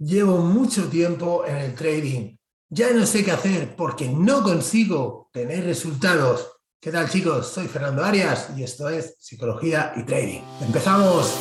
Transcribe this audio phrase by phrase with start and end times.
[0.00, 2.36] Llevo mucho tiempo en el trading.
[2.68, 6.50] Ya no sé qué hacer porque no consigo tener resultados.
[6.80, 7.46] ¿Qué tal chicos?
[7.46, 10.40] Soy Fernando Arias y esto es Psicología y Trading.
[10.62, 11.32] ¡Empezamos!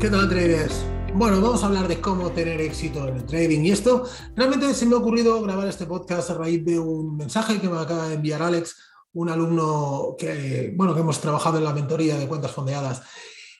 [0.00, 0.84] ¿Qué tal traders?
[1.14, 4.86] Bueno, vamos a hablar de cómo tener éxito en el trading y esto realmente se
[4.86, 8.16] me ha ocurrido grabar este podcast a raíz de un mensaje que me acaba de
[8.16, 8.74] enviar Alex
[9.14, 13.02] un alumno que, bueno, que hemos trabajado en la mentoría de cuentas fondeadas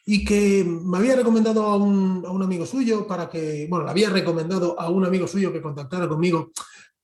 [0.07, 3.90] y que me había recomendado a un, a un, amigo suyo para que, bueno, le
[3.90, 6.50] había recomendado a un amigo suyo que contactara conmigo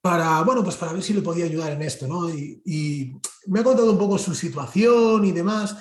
[0.01, 2.29] para, bueno, pues para ver si le podía ayudar en esto, ¿no?
[2.29, 3.13] Y, y
[3.47, 5.75] me ha contado un poco su situación y demás.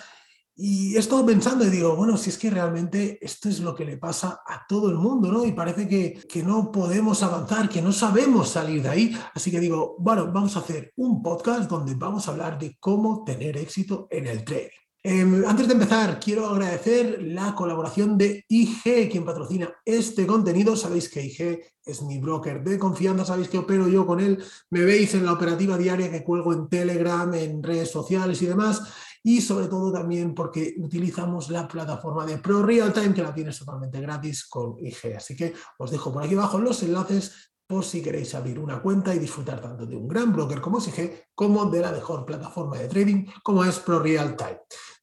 [0.62, 3.86] Y he estado pensando y digo, bueno, si es que realmente esto es lo que
[3.86, 5.46] le pasa a todo el mundo, ¿no?
[5.46, 9.18] Y parece que, que, no podemos avanzar, que no sabemos salir de ahí.
[9.32, 13.24] Así que digo, bueno, vamos a hacer un podcast donde vamos a hablar de cómo
[13.24, 14.68] tener éxito en el trading.
[15.02, 20.76] Eh, antes de empezar, quiero agradecer la colaboración de IG, quien patrocina este contenido.
[20.76, 24.44] Sabéis que IG es mi broker de confianza, sabéis que opero yo con él.
[24.68, 28.82] Me veis en la operativa diaria que cuelgo en Telegram, en redes sociales y demás
[29.22, 33.58] y sobre todo también porque utilizamos la plataforma de Pro Real Time que la tienes
[33.58, 35.16] totalmente gratis con IG.
[35.16, 39.14] Así que os dejo por aquí abajo los enlaces por si queréis abrir una cuenta
[39.14, 42.78] y disfrutar tanto de un gran broker como es IG como de la mejor plataforma
[42.78, 44.60] de trading como es Pro Real Time.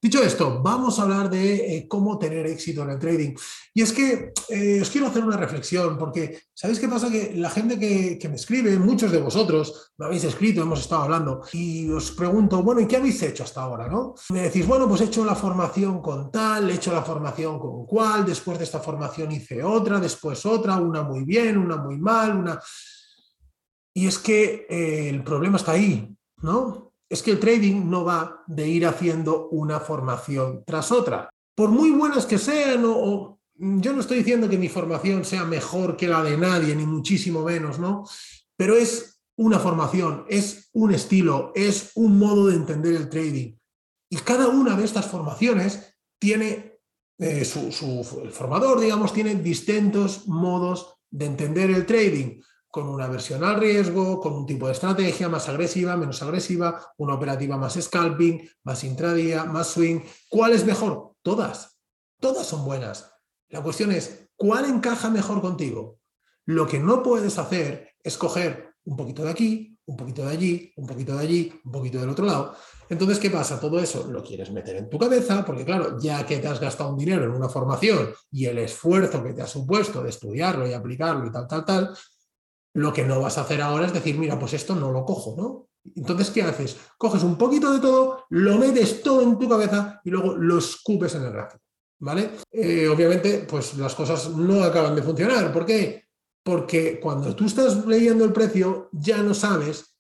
[0.08, 3.36] Dicho esto, vamos a hablar de eh, cómo tener éxito en el trading.
[3.74, 7.12] Y es que eh, os quiero hacer una reflexión, porque ¿sabéis qué pasa?
[7.12, 11.42] Que la gente que, me escribe, muchos de vosotros me habéis escrito, hemos estado hablando,
[11.52, 13.90] y os pregunto, bueno, ¿y qué habéis hecho hasta ahora?
[13.90, 14.14] ¿no?
[14.30, 17.86] Me decís, bueno, pues he hecho la formación con tal, he hecho la formación con
[17.86, 22.34] cual, después de esta formación hice otra, después otra, una muy bien, una muy mal,
[22.34, 22.58] una...
[23.94, 26.87] Y es que eh, el problema está ahí, ¿no?
[27.10, 31.30] Es que el trading no va de ir haciendo una formación tras otra.
[31.56, 33.38] Por muy buenas que sean, yo
[33.94, 37.80] no estoy diciendo que mi formación sea mejor que la de nadie, ni muchísimo menos,
[37.80, 38.06] ¿no?
[38.56, 43.56] Pero es una formación, es un estilo, es un modo de entender el trading.
[44.10, 46.80] Y cada una de estas formaciones tiene,
[47.20, 52.42] eh, su, su, el formador, digamos, tiene distintos modos de entender el trading
[52.78, 57.16] con una versión al riesgo, con un tipo de estrategia más agresiva, menos agresiva, una
[57.16, 60.02] operativa más scalping, más intradía, más swing.
[60.30, 61.14] ¿Cuál es mejor?
[61.24, 61.80] Todas.
[62.20, 63.12] Todas son buenas.
[63.50, 65.98] La cuestión es, ¿cuál encaja mejor contigo?
[66.46, 70.74] Lo que no puedes hacer es coger un poquito de aquí, un poquito de allí,
[70.76, 72.54] un poquito de allí, un poquito del otro lado.
[72.90, 73.60] Entonces, ¿qué pasa?
[73.60, 76.92] Todo eso lo quieres meter en tu cabeza, porque claro, ya que te has gastado
[76.92, 80.74] un dinero en una formación y el esfuerzo que te ha supuesto de estudiarlo y
[80.74, 81.98] aplicarlo y tal, tal, tal,
[82.78, 85.36] lo que no vas a hacer ahora es decir, mira, pues esto no lo cojo,
[85.36, 85.68] ¿no?
[85.96, 86.78] Entonces, ¿qué haces?
[86.96, 91.16] Coges un poquito de todo, lo metes todo en tu cabeza y luego lo escupes
[91.16, 91.64] en el gráfico,
[92.00, 92.32] ¿vale?
[92.52, 95.52] Eh, obviamente, pues las cosas no acaban de funcionar.
[95.52, 96.04] ¿Por qué?
[96.44, 99.98] Porque cuando tú estás leyendo el precio, ya no sabes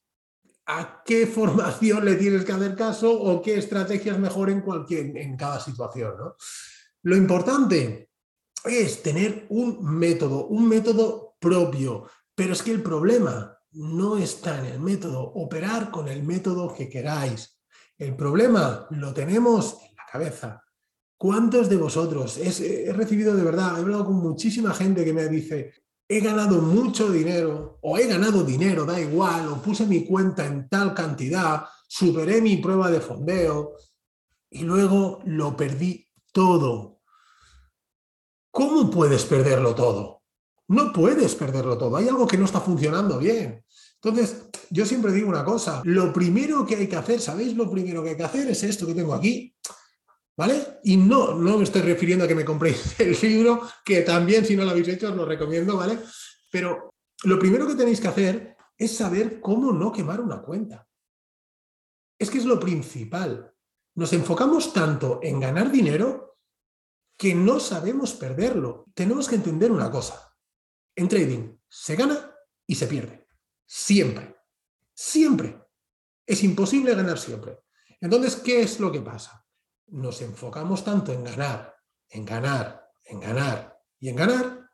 [0.67, 5.35] a qué formación le tienes que hacer caso o qué estrategias mejor en, cualquier, en
[5.35, 6.35] cada situación, ¿no?
[7.01, 8.11] Lo importante
[8.63, 12.07] es tener un método, un método propio,
[12.37, 16.87] pero es que el problema no está en el método, operar con el método que
[16.87, 17.59] queráis.
[17.97, 20.63] El problema lo tenemos en la cabeza.
[21.17, 22.37] ¿Cuántos de vosotros?
[22.37, 25.73] He recibido de verdad, he hablado con muchísima gente que me dice,
[26.07, 30.69] he ganado mucho dinero o he ganado dinero, da igual, o puse mi cuenta en
[30.69, 33.77] tal cantidad, superé mi prueba de fondeo
[34.51, 37.01] y luego lo perdí todo.
[38.51, 40.16] ¿Cómo puedes perderlo todo?
[40.69, 43.63] No puedes perderlo todo, hay algo que no está funcionando bien.
[44.01, 47.55] Entonces, yo siempre digo una cosa, lo primero que hay que hacer, ¿sabéis?
[47.55, 49.55] Lo primero que hay que hacer es esto que tengo aquí,
[50.35, 50.79] ¿vale?
[50.83, 54.55] Y no, no me estoy refiriendo a que me compréis el libro, que también si
[54.55, 55.99] no lo habéis hecho os lo recomiendo, ¿vale?
[56.51, 60.87] Pero lo primero que tenéis que hacer es saber cómo no quemar una cuenta.
[62.19, 63.53] Es que es lo principal.
[63.95, 66.37] Nos enfocamos tanto en ganar dinero
[67.17, 68.85] que no sabemos perderlo.
[68.93, 70.36] Tenemos que entender una cosa.
[70.97, 72.35] En trading se gana
[72.65, 73.27] y se pierde.
[73.65, 74.35] Siempre.
[74.95, 75.61] Siempre.
[76.25, 77.59] Es imposible ganar siempre.
[78.01, 79.45] Entonces, ¿qué es lo que pasa?
[79.89, 81.75] Nos enfocamos tanto en ganar,
[82.09, 84.69] en ganar, en ganar y en ganar,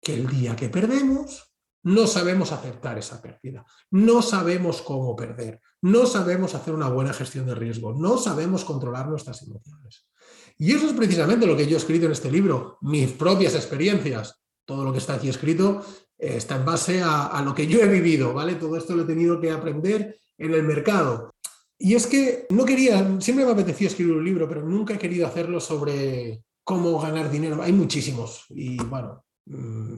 [0.00, 1.52] que el día que perdemos
[1.82, 7.46] no sabemos aceptar esa pérdida, no sabemos cómo perder, no sabemos hacer una buena gestión
[7.46, 10.08] de riesgo, no sabemos controlar nuestras emociones.
[10.56, 14.43] Y eso es precisamente lo que yo he escrito en este libro, mis propias experiencias
[14.64, 15.84] todo lo que está aquí escrito
[16.18, 18.54] eh, está en base a, lo que yo he vivido, ¿vale?
[18.54, 21.34] Todo esto lo he tenido que aprender en el mercado.
[21.78, 25.26] Y es que no quería, siempre me apetecía escribir un libro, pero nunca he querido
[25.26, 27.62] hacerlo sobre cómo ganar dinero.
[27.62, 29.96] Hay muchísimos y bueno, mm,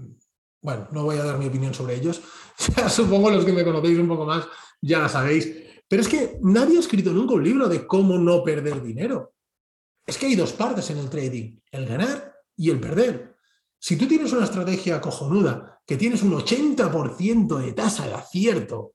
[0.62, 2.22] bueno, no voy a dar mi opinión sobre ellos.
[2.88, 4.48] supongo los que me conocéis un poco más
[4.80, 5.52] ya la sabéis.
[5.88, 9.34] Pero es que nadie ha escrito nunca un libro de cómo no perder dinero.
[10.04, 13.35] Es que hay dos partes en el trading, el ganar y el perder.
[13.86, 18.94] Si tú tienes una estrategia cojonuda, que tienes un 80% de tasa de acierto,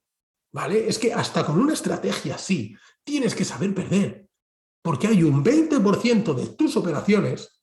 [0.51, 0.85] ¿vale?
[0.89, 4.27] Es que hasta con una estrategia así, tienes que saber perder.
[4.81, 7.61] Porque hay un 20% de tus operaciones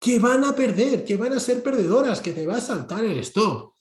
[0.00, 3.16] que van a perder, que van a ser perdedoras, que te va a saltar el
[3.20, 3.72] stop.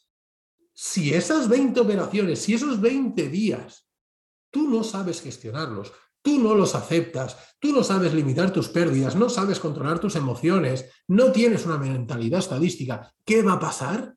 [0.72, 3.90] Si esas 20 operaciones, si esos 20 días,
[4.52, 5.92] tú no sabes gestionarlos,
[6.26, 10.90] tú no los aceptas, tú no sabes limitar tus pérdidas, no sabes controlar tus emociones,
[11.08, 14.16] no tienes una mentalidad estadística, ¿qué va a pasar?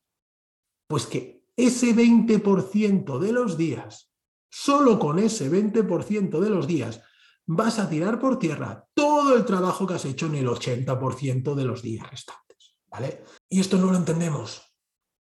[0.89, 4.11] Pues que ese 20% de los días,
[4.51, 7.03] solo con ese 20% de los días,
[7.47, 11.65] vas a tirar por tierra todo el trabajo que has hecho en el 80% de
[11.67, 12.75] los días restantes.
[12.91, 13.23] ¿vale?
[13.51, 14.63] Y esto no lo entendemos.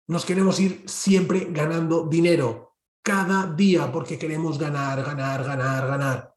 [0.08, 6.29] Nos queremos ir siempre ganando dinero, cada día, porque queremos ganar, ganar, ganar, ganar.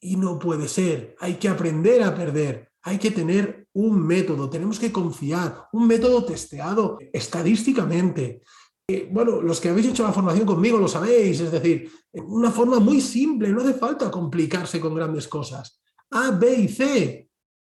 [0.00, 1.16] Y no puede ser.
[1.20, 2.70] Hay que aprender a perder.
[2.82, 4.48] Hay que tener un método.
[4.48, 5.68] Tenemos que confiar.
[5.72, 8.42] Un método testeado estadísticamente.
[8.88, 11.40] Eh, bueno, los que habéis hecho la formación conmigo lo sabéis.
[11.40, 13.48] Es decir, una forma muy simple.
[13.48, 15.80] No hace falta complicarse con grandes cosas.
[16.10, 17.25] A, B y C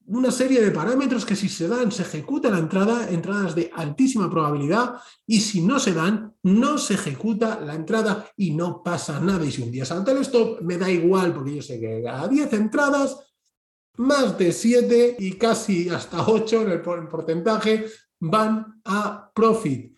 [0.10, 4.30] una serie de parámetros que si se dan se ejecuta la entrada, entradas de altísima
[4.30, 4.96] probabilidad,
[5.28, 9.46] y si no se dan, no se ejecuta la entrada y no pasa nada.
[9.46, 12.28] Y si un día salta el stop, me da igual, porque yo sé que a
[12.28, 13.18] 10 entradas,
[13.98, 17.86] más de 7 y casi hasta 8 en el porcentaje
[18.20, 19.96] van a profit.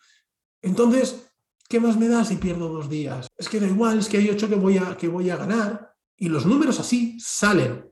[0.62, 1.32] Entonces,
[1.70, 3.28] ¿qué más me da si pierdo dos días?
[3.38, 5.94] Es que da igual, es que hay 8 que voy a, que voy a ganar
[6.18, 7.91] y los números así salen.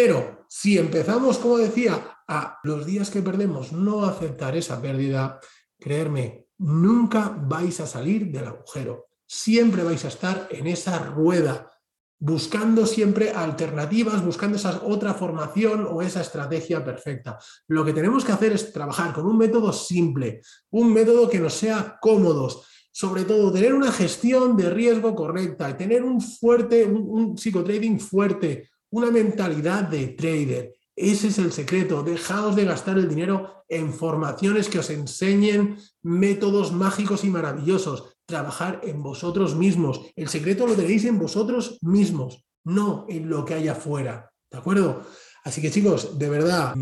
[0.00, 5.40] Pero si empezamos, como decía, a los días que perdemos no aceptar esa pérdida,
[5.76, 9.08] creerme, nunca vais a salir del agujero.
[9.26, 11.72] Siempre vais a estar en esa rueda,
[12.20, 17.36] buscando siempre alternativas, buscando esa otra formación o esa estrategia perfecta.
[17.66, 21.54] Lo que tenemos que hacer es trabajar con un método simple, un método que nos
[21.54, 22.62] sea cómodo,
[22.92, 28.70] sobre todo tener una gestión de riesgo correcta tener un fuerte, un, un psicotrading fuerte,
[28.90, 30.74] una mentalidad de trader.
[30.96, 32.02] Ese es el secreto.
[32.02, 38.16] Dejaos de gastar el dinero en formaciones que os enseñen métodos mágicos y maravillosos.
[38.26, 40.00] Trabajar en vosotros mismos.
[40.16, 44.30] El secreto lo tenéis en vosotros mismos, no en lo que hay afuera.
[44.50, 45.02] ¿De acuerdo?
[45.44, 46.74] Así que chicos, de verdad,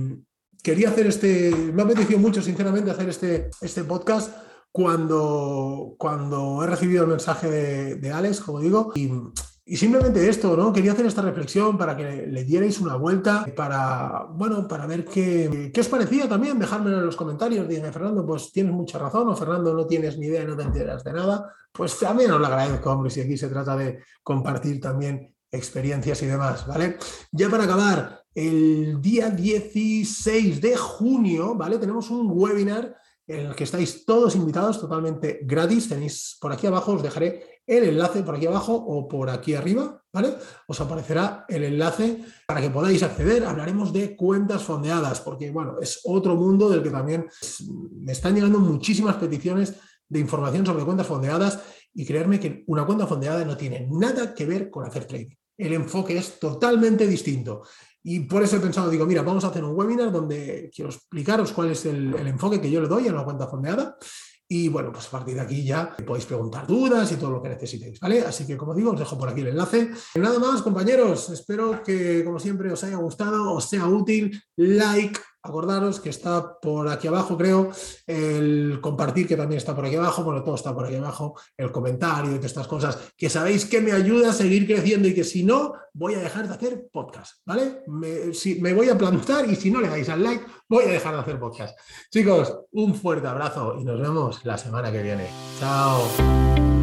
[0.62, 4.34] quería hacer este, me ha apetecido mucho sinceramente hacer este, este podcast
[4.72, 8.92] cuando, cuando he recibido el mensaje de, de Alex, como digo,
[9.68, 10.72] y simplemente esto, ¿no?
[10.72, 15.72] Quería hacer esta reflexión para que le dierais una vuelta, para, bueno, para ver qué,
[15.74, 17.66] qué os parecía también, dejármelo en los comentarios.
[17.66, 21.02] Dije, Fernando, pues tienes mucha razón, o Fernando, no tienes ni idea no te enteras
[21.02, 21.52] de nada.
[21.72, 26.26] Pues también os lo agradezco, hombre, si aquí se trata de compartir también experiencias y
[26.26, 26.98] demás, ¿vale?
[27.32, 31.78] Ya para acabar, el día 16 de junio, ¿vale?
[31.78, 32.94] Tenemos un webinar
[33.26, 35.88] en el que estáis todos invitados totalmente gratis.
[35.88, 40.00] Tenéis por aquí abajo, os dejaré el enlace por aquí abajo o por aquí arriba,
[40.12, 40.34] ¿vale?
[40.68, 43.44] Os aparecerá el enlace para que podáis acceder.
[43.44, 47.26] Hablaremos de cuentas fondeadas, porque, bueno, es otro mundo del que también
[48.00, 49.74] me están llegando muchísimas peticiones
[50.08, 51.58] de información sobre cuentas fondeadas
[51.92, 55.34] y creerme que una cuenta fondeada no tiene nada que ver con hacer trading.
[55.58, 57.62] El enfoque es totalmente distinto.
[58.08, 61.50] Y por eso he pensado, digo, mira, vamos a hacer un webinar donde quiero explicaros
[61.50, 63.96] cuál es el, enfoque que yo le doy a una cuenta fondeada
[64.46, 67.48] y bueno, pues a partir de aquí ya podéis preguntar dudas y todo lo que
[67.48, 68.20] necesitéis, ¿vale?
[68.20, 69.90] Así que como digo, os dejo por aquí el enlace.
[70.14, 74.40] Nada más, compañeros, espero que como siempre os haya gustado, os sea útil.
[74.54, 77.70] Like, acordaros que está por aquí abajo, creo,
[78.06, 81.72] el compartir que también está por aquí abajo, bueno, todo está por aquí abajo, el
[81.72, 85.24] comentario y todas estas cosas, que sabéis que me ayuda a seguir creciendo y que
[85.24, 87.82] si no, voy a dejar de hacer podcast, ¿vale?
[87.86, 91.14] Me, me voy a plantar y si no le dais al like, voy a dejar
[91.14, 91.78] de hacer podcast.
[92.10, 95.28] Chicos, un fuerte abrazo y nos vemos la semana que viene.
[95.58, 96.75] Chao.